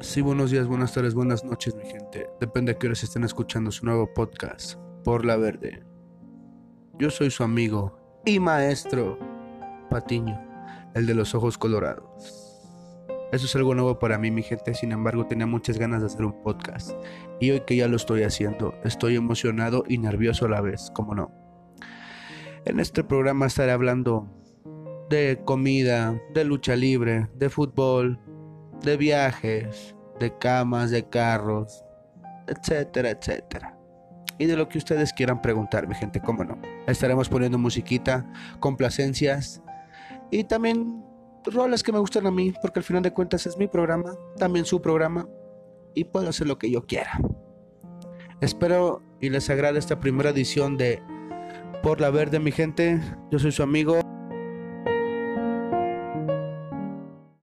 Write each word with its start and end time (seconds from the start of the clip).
Sí, 0.00 0.20
buenos 0.20 0.52
días, 0.52 0.68
buenas 0.68 0.94
tardes, 0.94 1.12
buenas 1.12 1.44
noches, 1.44 1.74
mi 1.74 1.84
gente. 1.84 2.30
Depende 2.38 2.72
de 2.72 2.78
qué 2.78 2.86
horas 2.86 3.02
estén 3.02 3.24
escuchando 3.24 3.72
su 3.72 3.84
nuevo 3.84 4.08
podcast, 4.14 4.78
Por 5.02 5.24
la 5.24 5.36
Verde. 5.36 5.82
Yo 7.00 7.10
soy 7.10 7.32
su 7.32 7.42
amigo 7.42 7.98
y 8.24 8.38
maestro, 8.38 9.18
Patiño, 9.90 10.40
el 10.94 11.04
de 11.04 11.14
los 11.14 11.34
ojos 11.34 11.58
colorados. 11.58 12.04
Eso 13.32 13.46
es 13.46 13.56
algo 13.56 13.74
nuevo 13.74 13.98
para 13.98 14.18
mí, 14.18 14.30
mi 14.30 14.44
gente. 14.44 14.72
Sin 14.72 14.92
embargo, 14.92 15.26
tenía 15.26 15.46
muchas 15.46 15.78
ganas 15.78 16.00
de 16.00 16.06
hacer 16.06 16.24
un 16.24 16.44
podcast. 16.44 16.92
Y 17.40 17.50
hoy 17.50 17.62
que 17.66 17.74
ya 17.74 17.88
lo 17.88 17.96
estoy 17.96 18.22
haciendo, 18.22 18.74
estoy 18.84 19.16
emocionado 19.16 19.82
y 19.88 19.98
nervioso 19.98 20.46
a 20.46 20.48
la 20.48 20.60
vez, 20.60 20.92
como 20.94 21.16
no. 21.16 21.32
En 22.64 22.78
este 22.78 23.02
programa 23.02 23.46
estaré 23.46 23.72
hablando 23.72 24.28
de 25.10 25.42
comida, 25.44 26.22
de 26.34 26.44
lucha 26.44 26.76
libre, 26.76 27.28
de 27.34 27.50
fútbol, 27.50 28.20
de 28.82 28.96
viajes, 28.96 29.94
de 30.18 30.36
camas, 30.38 30.90
de 30.90 31.08
carros, 31.08 31.84
etcétera, 32.46 33.10
etcétera. 33.10 33.76
Y 34.38 34.46
de 34.46 34.56
lo 34.56 34.68
que 34.68 34.78
ustedes 34.78 35.12
quieran 35.12 35.42
preguntar, 35.42 35.88
mi 35.88 35.94
gente, 35.94 36.20
cómo 36.20 36.44
no. 36.44 36.60
Estaremos 36.86 37.28
poniendo 37.28 37.58
musiquita, 37.58 38.30
complacencias 38.60 39.62
y 40.30 40.44
también 40.44 41.04
roles 41.44 41.82
que 41.82 41.92
me 41.92 41.98
gustan 41.98 42.26
a 42.26 42.30
mí, 42.30 42.52
porque 42.62 42.80
al 42.80 42.84
final 42.84 43.02
de 43.02 43.12
cuentas 43.12 43.46
es 43.46 43.56
mi 43.56 43.66
programa, 43.66 44.12
también 44.36 44.64
su 44.64 44.80
programa, 44.80 45.26
y 45.94 46.04
puedo 46.04 46.28
hacer 46.28 46.46
lo 46.46 46.58
que 46.58 46.70
yo 46.70 46.86
quiera. 46.86 47.18
Espero 48.40 49.02
y 49.20 49.30
les 49.30 49.50
agrade 49.50 49.78
esta 49.78 49.98
primera 49.98 50.30
edición 50.30 50.76
de 50.76 51.02
Por 51.82 52.00
la 52.00 52.10
Verde, 52.10 52.38
mi 52.38 52.52
gente. 52.52 53.00
Yo 53.30 53.38
soy 53.38 53.50
su 53.50 53.62
amigo. 53.62 54.17